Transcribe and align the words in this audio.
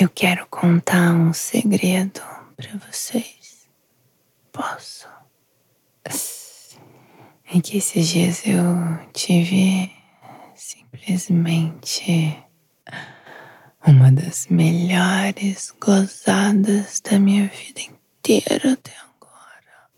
Eu 0.00 0.08
quero 0.08 0.46
contar 0.46 1.12
um 1.12 1.32
segredo 1.32 2.20
para 2.56 2.70
vocês. 2.86 3.68
Posso? 4.52 5.08
É 6.04 7.60
que 7.60 7.78
esses 7.78 8.06
dias 8.06 8.46
eu 8.46 8.62
tive 9.12 9.90
simplesmente 10.54 12.38
uma 13.84 14.12
das 14.12 14.46
melhores 14.46 15.74
gozadas 15.80 17.00
da 17.00 17.18
minha 17.18 17.48
vida 17.48 17.80
inteira 17.80 18.74
até 18.74 18.92
agora. 19.16 19.90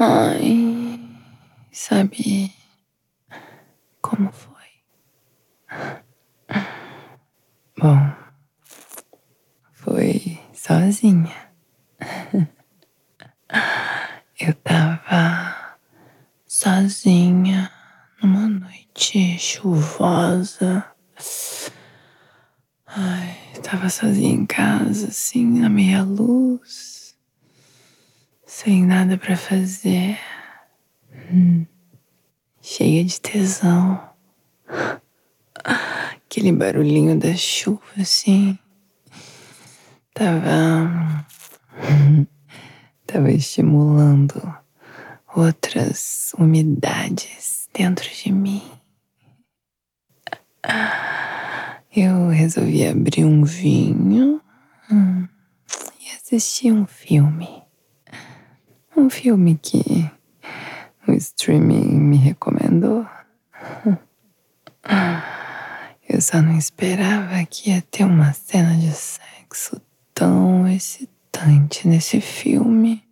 Ai, 0.00 0.98
sabe 1.70 2.52
como 4.00 4.32
foi? 4.32 4.57
Bom, 7.80 8.12
foi 9.72 10.36
sozinha. 10.52 11.48
Eu 14.40 14.52
tava 14.64 15.78
sozinha 16.44 17.70
numa 18.20 18.48
noite 18.48 19.38
chuvosa. 19.38 20.84
Ai, 22.84 23.38
tava 23.62 23.88
sozinha 23.88 24.34
em 24.34 24.44
casa, 24.44 25.06
assim, 25.06 25.60
na 25.60 25.68
meia 25.68 26.02
luz, 26.02 27.16
sem 28.44 28.84
nada 28.84 29.16
para 29.16 29.36
fazer, 29.36 30.18
hum, 31.30 31.64
cheia 32.60 33.04
de 33.04 33.20
tesão. 33.20 34.02
Aquele 36.30 36.52
barulhinho 36.52 37.18
da 37.18 37.34
chuva, 37.34 37.80
assim, 37.98 38.58
tava. 40.12 41.24
tava 43.06 43.32
estimulando 43.32 44.54
outras 45.34 46.34
umidades 46.38 47.70
dentro 47.72 48.06
de 48.10 48.30
mim. 48.30 48.62
Eu 51.96 52.28
resolvi 52.28 52.86
abrir 52.86 53.24
um 53.24 53.42
vinho 53.42 54.42
hum, 54.92 55.26
e 55.98 56.14
assistir 56.14 56.72
um 56.72 56.86
filme. 56.86 57.62
Um 58.94 59.08
filme 59.08 59.56
que 59.56 60.10
o 61.08 61.12
streaming 61.12 61.98
me 61.98 62.18
recomendou. 62.18 63.06
Eu 66.18 66.22
só 66.22 66.42
não 66.42 66.58
esperava 66.58 67.44
que 67.48 67.70
ia 67.70 67.80
ter 67.80 68.02
uma 68.02 68.32
cena 68.32 68.74
de 68.74 68.90
sexo 68.90 69.80
tão 70.12 70.66
excitante 70.66 71.86
nesse 71.86 72.20
filme. 72.20 73.04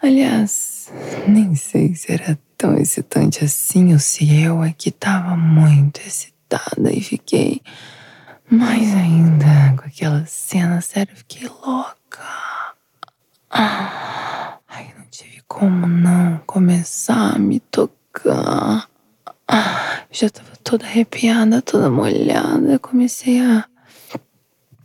Aliás, 0.00 0.90
nem 1.26 1.54
sei 1.54 1.94
se 1.94 2.10
era 2.10 2.38
tão 2.56 2.78
excitante 2.78 3.44
assim 3.44 3.92
ou 3.92 3.98
se 3.98 4.42
eu 4.42 4.64
é 4.64 4.72
que 4.72 4.90
tava 4.90 5.36
muito 5.36 6.00
excitada 6.00 6.90
e 6.90 7.02
fiquei 7.02 7.60
mais 8.50 8.94
ainda 8.94 9.76
com 9.76 9.86
aquela 9.86 10.24
cena, 10.24 10.80
sério, 10.80 11.14
fiquei 11.14 11.46
louca. 11.46 12.24
Ai, 13.50 14.94
não 14.98 15.04
tive 15.10 15.42
como 15.46 15.86
não 15.86 16.38
começar 16.46 17.36
a 17.36 17.38
me 17.38 17.60
tocar. 17.60 18.88
Eu 19.46 20.14
já 20.14 20.30
tava 20.30 20.57
toda 20.68 20.84
arrepiada, 20.84 21.62
toda 21.62 21.88
molhada. 21.88 22.78
Comecei 22.78 23.40
a, 23.40 23.64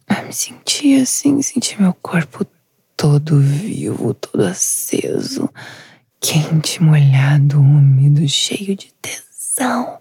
a 0.07 0.21
me 0.21 0.31
sentir 0.31 1.01
assim, 1.01 1.41
sentir 1.41 1.81
meu 1.81 1.93
corpo 1.95 2.45
todo 2.95 3.37
vivo, 3.37 4.13
todo 4.13 4.45
aceso, 4.45 5.49
quente, 6.21 6.81
molhado, 6.81 7.59
úmido, 7.59 8.25
cheio 8.29 8.77
de 8.77 8.93
tesão. 9.01 9.99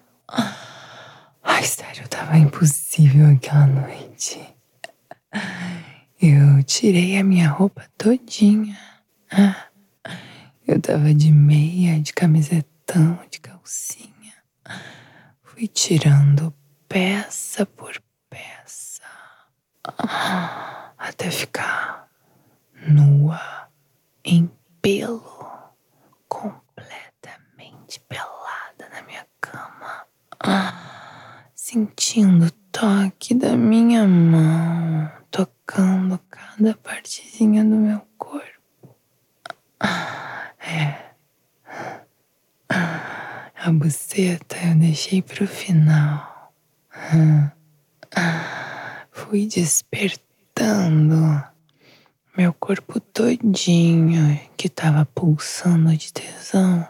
Ai, 1.42 1.64
sério, 1.64 2.06
tava 2.06 2.38
impossível 2.38 3.26
aquela 3.30 3.66
noite. 3.66 4.40
Eu 6.20 6.62
tirei 6.62 7.18
a 7.18 7.24
minha 7.24 7.48
roupa 7.48 7.84
todinha. 7.98 8.78
Eu 10.64 10.80
tava 10.80 11.12
de 11.12 11.32
meia, 11.32 12.00
de 12.00 12.12
camisetão, 12.12 13.18
de 13.28 13.40
calcinha. 13.40 14.12
Fui 15.54 15.68
tirando 15.68 16.52
peça 16.88 17.66
por 17.66 18.02
peça 18.30 19.02
até 20.96 21.30
ficar 21.30 22.08
nua, 22.88 23.68
em 24.24 24.50
pelo, 24.80 25.22
completamente 26.26 28.00
pelada 28.08 28.88
na 28.90 29.02
minha 29.02 29.26
cama, 29.42 30.06
sentindo 31.54 32.46
o 32.46 32.50
toque 32.72 33.34
da 33.34 33.54
minha 33.54 34.08
mão, 34.08 35.12
tocando 35.30 36.18
cada 36.30 36.74
partezinha 36.76 37.62
do 37.62 37.76
meu 37.76 38.00
corpo. 38.16 38.96
É. 40.58 41.12
A 43.64 43.70
buceta 43.70 44.56
eu 44.56 44.74
deixei 44.74 45.22
pro 45.22 45.46
final. 45.46 46.52
Fui 49.12 49.46
despertando 49.46 51.40
meu 52.36 52.52
corpo 52.54 52.98
todinho 52.98 54.40
que 54.56 54.68
tava 54.68 55.06
pulsando 55.06 55.96
de 55.96 56.12
tesão. 56.12 56.88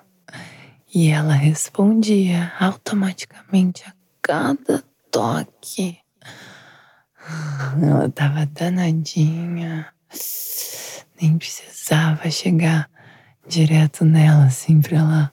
E 0.94 1.10
ela 1.10 1.34
respondia 1.34 2.50
automaticamente 2.58 3.84
a 3.86 3.92
cada 4.22 4.82
toque. 5.10 5.98
Ela 7.82 8.08
tava 8.08 8.46
danadinha. 8.46 9.92
Nem 11.20 11.36
precisava 11.36 12.30
chegar 12.30 12.88
direto 13.46 14.06
nela, 14.06 14.46
assim, 14.46 14.80
pra 14.80 14.96
ela 14.96 15.32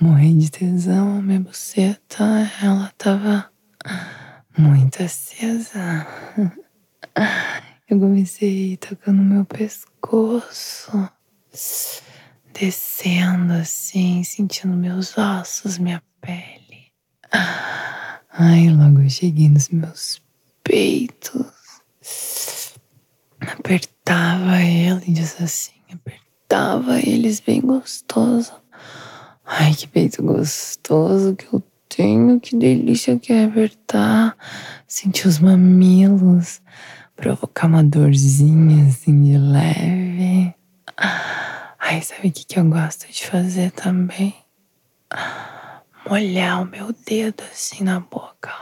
morrer 0.00 0.34
de 0.34 0.50
tesão. 0.50 1.20
Minha 1.22 1.40
buceta, 1.40 2.24
ela 2.62 2.92
tava 2.96 3.50
muito 4.56 5.02
acesa. 5.02 6.06
Eu 7.88 7.98
comecei 7.98 8.76
tocando 8.76 9.22
meu 9.22 9.44
pescoço, 9.44 11.10
descendo 12.52 13.52
assim, 13.52 14.24
sentindo 14.24 14.76
meus 14.76 15.18
ossos, 15.18 15.76
minha 15.78 16.02
pele. 16.20 16.92
Ai, 18.32 18.68
logo 18.70 19.00
eu 19.00 19.10
cheguei 19.10 19.48
nos 19.48 19.68
meus 19.68 20.22
peitos, 20.62 21.50
apertava 23.40 24.62
eles 24.62 25.40
assim, 25.42 25.80
apertava 25.92 27.00
eles 27.00 27.40
bem 27.40 27.60
gostoso. 27.60 28.52
Ai, 29.52 29.74
que 29.74 29.88
peito 29.88 30.22
gostoso 30.22 31.34
que 31.34 31.52
eu 31.52 31.60
tenho, 31.88 32.38
que 32.38 32.56
delícia 32.56 33.18
que 33.18 33.32
é 33.32 33.46
apertar, 33.46 34.36
sentir 34.86 35.26
os 35.26 35.40
mamilos 35.40 36.62
provocar 37.16 37.66
uma 37.66 37.82
dorzinha 37.82 38.86
assim 38.86 39.24
de 39.24 39.36
leve. 39.36 40.54
Ai, 40.96 42.00
sabe 42.00 42.28
o 42.28 42.32
que, 42.32 42.46
que 42.46 42.60
eu 42.60 42.64
gosto 42.64 43.10
de 43.12 43.26
fazer 43.26 43.72
também? 43.72 44.36
Molhar 46.08 46.62
o 46.62 46.64
meu 46.64 46.92
dedo 46.92 47.42
assim 47.50 47.82
na 47.82 47.98
boca. 47.98 48.54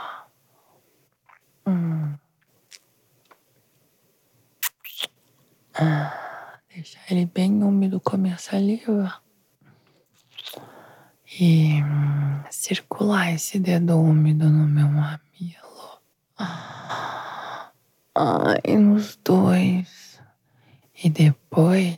Hum. 1.67 2.15
Ah, 5.75 6.57
deixar 6.73 7.01
ele 7.11 7.27
bem 7.27 7.63
úmido 7.63 8.01
com 8.01 8.15
a 8.15 8.19
minha 8.19 8.39
saliva. 8.39 9.21
E 11.39 11.81
hum, 11.81 12.43
circular 12.49 13.33
esse 13.33 13.59
dedo 13.59 13.97
úmido 13.97 14.49
no 14.49 14.67
meu 14.67 14.87
mamilo. 14.87 16.01
Ai, 18.13 18.77
nos 18.77 19.15
dois. 19.23 20.19
E 21.01 21.09
depois 21.09 21.97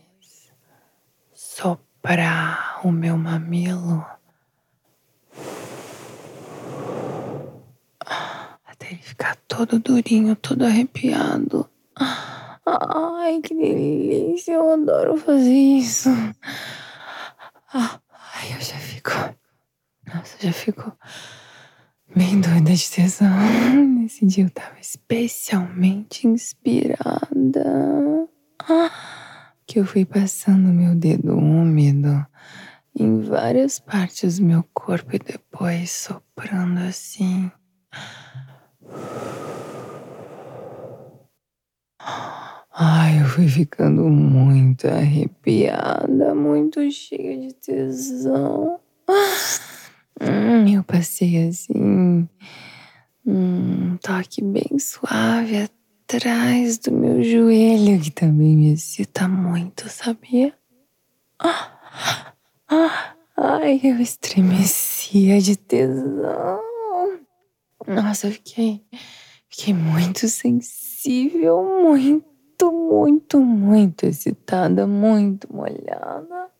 soprar 1.34 2.80
o 2.84 2.92
meu 2.92 3.18
mamilo 3.18 4.06
até 8.66 8.92
ele 8.92 9.02
ficar 9.02 9.36
todo 9.48 9.80
durinho, 9.80 10.36
todo 10.36 10.66
arrepiado. 10.66 11.70
Ai, 12.66 13.42
que 13.42 13.54
delícia, 13.54 14.54
eu 14.54 14.72
adoro 14.72 15.18
fazer 15.18 15.52
isso. 15.52 16.10
Ai, 17.74 18.54
eu 18.56 18.62
já 18.62 18.78
fico. 18.78 19.12
Nossa, 20.08 20.20
eu 20.20 20.26
já 20.42 20.52
fico 20.52 20.92
bem 22.16 22.42
doida 22.42 22.74
de 22.74 22.90
tesão. 22.90 23.30
Nesse 24.02 24.26
dia 24.26 24.46
eu 24.46 24.50
tava 24.50 24.80
especialmente 24.80 26.28
inspirada. 26.28 26.98
Que 29.68 29.80
eu 29.80 29.86
fui 29.86 30.04
passando 30.04 30.70
meu 30.70 30.96
dedo 30.96 31.38
úmido 31.38 32.26
em 32.98 33.22
várias 33.22 33.80
partes 33.80 34.40
do 34.40 34.46
meu 34.46 34.66
corpo 34.74 35.16
e 35.16 35.20
depois 35.20 35.92
soprando 35.92 36.80
assim. 36.80 37.52
Ai, 42.74 43.22
eu 43.22 43.26
fui 43.26 43.48
ficando 43.48 44.10
muito 44.10 44.88
arrepiada, 44.88 46.34
muito 46.34 46.90
cheia 46.90 47.40
de 47.40 47.54
tesão. 47.54 48.80
Hum, 50.24 50.68
eu 50.72 50.84
passei 50.84 51.48
assim, 51.48 52.30
um 53.26 53.98
toque 53.98 54.44
bem 54.44 54.78
suave 54.78 55.68
atrás 56.08 56.78
do 56.78 56.92
meu 56.92 57.24
joelho, 57.24 58.00
que 58.00 58.12
também 58.12 58.56
me 58.56 58.74
excita 58.74 59.28
muito, 59.28 59.90
sabia? 59.90 60.54
Ai, 63.36 63.80
eu 63.84 64.00
estremecia 64.00 65.42
de 65.42 65.56
tesão. 65.56 66.62
Nossa, 67.88 68.28
eu 68.28 68.32
fiquei, 68.34 68.86
fiquei 69.50 69.74
muito 69.74 70.28
sensível, 70.28 71.64
muito, 71.82 72.72
muito, 72.72 73.40
muito 73.40 74.06
excitada, 74.06 74.86
muito 74.86 75.52
molhada. 75.52 76.52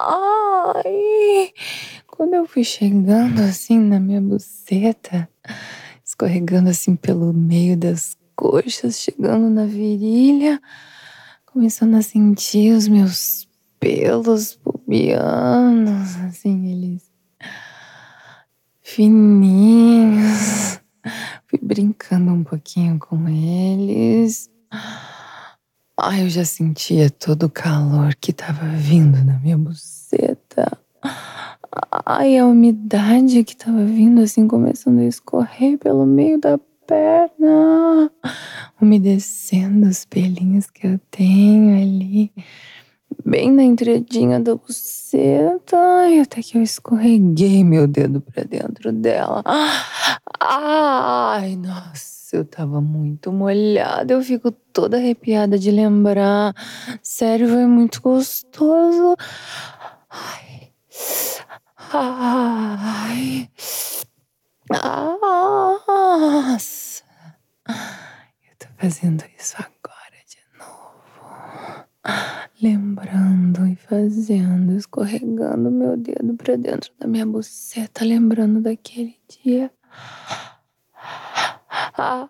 Ai, 0.00 1.52
quando 2.06 2.34
eu 2.34 2.46
fui 2.46 2.62
chegando 2.62 3.40
assim 3.40 3.80
na 3.80 3.98
minha 3.98 4.20
buceta, 4.20 5.28
escorregando 6.04 6.70
assim 6.70 6.94
pelo 6.94 7.32
meio 7.32 7.76
das 7.76 8.16
coxas, 8.36 9.00
chegando 9.00 9.50
na 9.50 9.66
virilha, 9.66 10.62
começando 11.44 11.96
a 11.96 12.02
sentir 12.02 12.72
os 12.72 12.86
meus 12.86 13.48
pelos 13.80 14.54
pubianos, 14.54 16.14
assim, 16.28 16.70
eles 16.70 17.10
fininhos. 18.80 20.80
Fui 21.48 21.58
brincando 21.60 22.32
um 22.32 22.44
pouquinho 22.44 23.00
com 23.00 23.28
eles. 23.28 24.48
Ai, 26.00 26.22
eu 26.22 26.28
já 26.30 26.44
sentia 26.44 27.10
todo 27.10 27.46
o 27.46 27.50
calor 27.50 28.14
que 28.14 28.32
tava 28.32 28.64
vindo 28.68 29.18
na 29.24 29.36
minha 29.40 29.58
buceta. 29.58 30.78
Ai, 32.06 32.38
a 32.38 32.46
umidade 32.46 33.42
que 33.42 33.56
tava 33.56 33.84
vindo 33.84 34.20
assim, 34.20 34.46
começando 34.46 35.00
a 35.00 35.04
escorrer 35.04 35.76
pelo 35.76 36.06
meio 36.06 36.38
da 36.38 36.56
perna, 36.86 38.12
umedecendo 38.80 39.88
os 39.88 40.04
pelinhos 40.04 40.70
que 40.70 40.86
eu 40.86 41.00
tenho 41.10 41.76
ali 41.76 42.32
bem 43.24 43.50
na 43.50 43.64
entradinha 43.64 44.38
da 44.38 44.54
buceta, 44.54 45.76
e 46.08 46.20
até 46.20 46.40
que 46.42 46.56
eu 46.56 46.62
escorreguei 46.62 47.64
meu 47.64 47.88
dedo 47.88 48.20
pra 48.20 48.44
dentro 48.44 48.92
dela. 48.92 49.42
Ai, 50.40 51.56
nossa, 51.56 52.17
eu 52.36 52.44
tava 52.44 52.80
muito 52.80 53.32
molhada, 53.32 54.12
eu 54.12 54.22
fico 54.22 54.50
toda 54.50 54.96
arrepiada 54.96 55.58
de 55.58 55.70
lembrar. 55.70 56.54
Sério, 57.02 57.48
foi 57.48 57.66
muito 57.66 58.00
gostoso. 58.00 59.16
Ai. 60.10 60.72
Ai. 61.92 63.50
Nossa. 64.70 67.02
Eu 67.68 68.56
tô 68.58 68.66
fazendo 68.76 69.24
isso 69.38 69.56
agora 69.56 70.16
de 70.26 70.38
novo 70.58 71.86
lembrando 72.62 73.66
e 73.66 73.76
fazendo, 73.76 74.76
escorregando 74.76 75.70
meu 75.70 75.96
dedo 75.96 76.34
para 76.34 76.56
dentro 76.56 76.90
da 76.98 77.06
minha 77.06 77.24
buceta, 77.24 78.04
lembrando 78.04 78.60
daquele 78.60 79.16
dia. 79.44 79.70
Ai. 81.98 82.28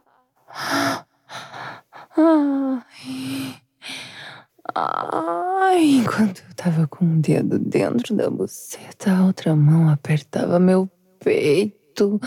Ai, 4.75 5.85
enquanto 5.97 6.43
eu 6.49 6.55
tava 6.55 6.87
com 6.87 7.05
um 7.05 7.21
dedo 7.21 7.59
dentro 7.59 8.15
da 8.15 8.31
buceta, 8.31 9.13
a 9.13 9.27
outra 9.27 9.55
mão 9.55 9.91
apertava 9.91 10.59
meu 10.59 10.91
peito. 11.23 12.19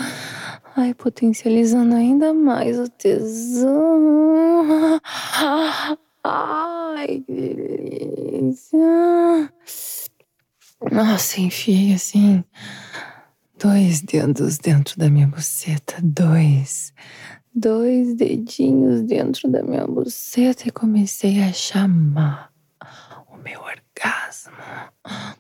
Ai, 0.76 0.94
potencializando 0.94 1.96
ainda 1.96 2.32
mais 2.32 2.78
o 2.78 2.88
tesão. 2.88 5.02
Ai, 6.24 7.24
que 7.26 7.34
delícia. 7.34 8.78
Nossa, 10.92 11.42
enfiei 11.42 11.94
assim 11.94 12.44
dois 13.62 14.02
dedos 14.02 14.58
dentro 14.58 14.98
da 14.98 15.10
minha 15.10 15.28
buceta, 15.28 15.96
dois. 16.02 16.92
Dois 17.54 18.14
dedinhos 18.14 19.02
dentro 19.02 19.50
da 19.50 19.62
minha 19.62 19.86
buceta 19.86 20.68
e 20.68 20.72
comecei 20.72 21.44
a 21.44 21.52
chamar 21.52 22.52
o 23.30 23.38
meu 23.38 23.60
orgasmo. 23.60 24.54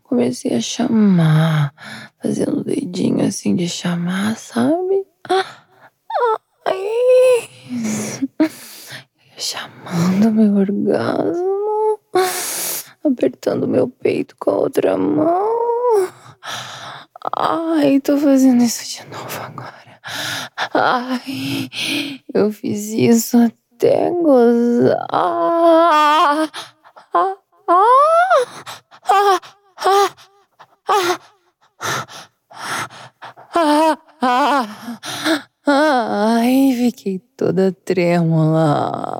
Comecei 0.03 0.53
a 0.53 0.61
chamar, 0.61 1.73
fazendo 2.21 2.59
o 2.59 2.63
dedinho 2.63 3.25
assim 3.25 3.55
de 3.55 3.69
chamar, 3.69 4.35
sabe? 4.37 5.05
Ai 6.65 6.91
chamando 9.41 10.31
meu 10.31 10.53
orgasmo, 10.55 11.99
apertando 13.03 13.67
meu 13.67 13.87
peito 13.87 14.35
com 14.39 14.51
a 14.51 14.57
outra 14.57 14.97
mão. 14.97 15.49
Ai, 17.37 17.99
tô 17.99 18.17
fazendo 18.17 18.63
isso 18.63 18.83
de 18.83 19.07
novo 19.09 19.41
agora. 19.43 20.01
Ai, 20.73 21.69
eu 22.33 22.51
fiz 22.51 22.89
isso 22.89 23.37
até 23.37 24.09
gozar. 24.09 25.07
Ai, 35.67 36.73
fiquei 36.75 37.19
toda 37.37 37.71
trêmula. 37.71 39.19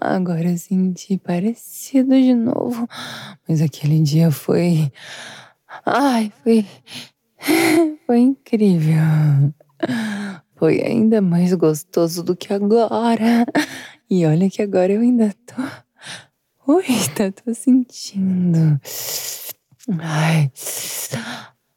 Agora 0.00 0.48
eu 0.50 0.58
senti 0.58 1.18
parecido 1.18 2.14
de 2.14 2.34
novo. 2.34 2.88
Mas 3.48 3.60
aquele 3.60 4.00
dia 4.00 4.30
foi. 4.30 4.92
Ai, 5.84 6.32
foi. 6.42 6.66
Foi 8.06 8.18
incrível. 8.18 8.96
Foi 10.56 10.82
ainda 10.82 11.20
mais 11.20 11.52
gostoso 11.54 12.22
do 12.22 12.34
que 12.34 12.52
agora. 12.52 13.46
E 14.10 14.26
olha 14.26 14.50
que 14.50 14.62
agora 14.62 14.92
eu 14.92 15.00
ainda 15.02 15.32
tô. 15.46 15.62
Ui, 16.72 16.84
tá, 17.14 17.30
tô 17.30 17.54
sentindo. 17.54 18.80
Ai. 20.00 20.50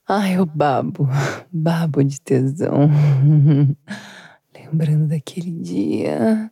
Ai, 0.07 0.37
eu 0.37 0.45
babo, 0.45 1.07
babo 1.51 2.03
de 2.03 2.19
tesão. 2.19 2.89
Lembrando 4.53 5.07
daquele 5.07 5.51
dia 5.51 6.51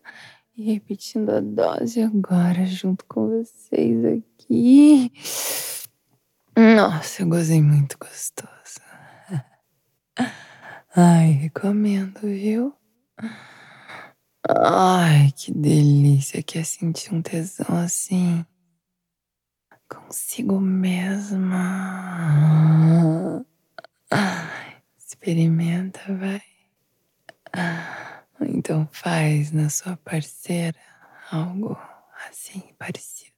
e 0.55 0.73
repetindo 0.73 1.29
a 1.29 1.39
dose 1.39 2.01
agora 2.01 2.65
junto 2.65 3.05
com 3.05 3.27
vocês 3.27 4.05
aqui. 4.05 5.11
Nossa, 6.59 7.21
eu 7.21 7.29
gozei 7.29 7.61
muito 7.61 7.97
gostoso. 7.97 8.81
Ai, 10.93 11.31
recomendo, 11.31 12.19
viu? 12.19 12.75
Ai, 14.45 15.31
que 15.37 15.53
delícia 15.53 16.43
que 16.43 16.59
é 16.59 16.63
sentir 16.65 17.13
um 17.13 17.21
tesão 17.21 17.77
assim. 17.77 18.45
consigo 19.87 20.59
mesma. 20.59 21.47
Experimenta, 24.97 26.01
vai. 26.13 26.41
Então 28.41 28.85
faz 28.91 29.53
na 29.53 29.69
sua 29.69 29.95
parceira 29.95 30.77
algo 31.31 31.77
assim 32.29 32.75
parecido. 32.77 33.31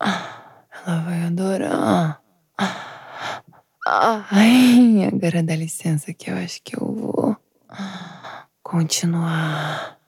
Ela 0.00 1.02
vai 1.04 1.22
adorar. 1.22 2.23
Ai, 3.86 5.04
agora 5.12 5.42
dá 5.42 5.56
licença 5.56 6.12
que 6.14 6.30
eu 6.30 6.36
acho 6.36 6.62
que 6.62 6.76
eu 6.76 6.86
vou 6.94 7.36
continuar 8.62 9.98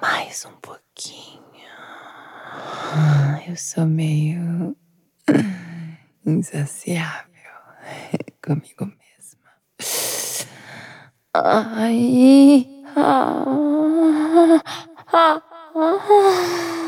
mais 0.00 0.44
um 0.44 0.52
pouquinho. 0.60 1.42
Eu 3.46 3.56
sou 3.56 3.86
meio 3.86 4.76
insaciável 6.24 7.26
comigo 8.44 8.86
mesma. 8.86 9.50
Ai. 11.34 12.66
Ah, 12.96 14.62
ah, 15.12 15.42
ah. 15.74 16.87